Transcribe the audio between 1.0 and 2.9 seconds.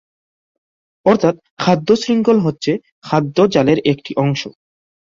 অর্থাৎ, খাদ্য শৃঙ্খল হচ্ছে